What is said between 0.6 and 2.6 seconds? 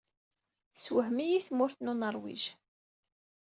Tessewhem-iyi tmurt n Nuṛwij.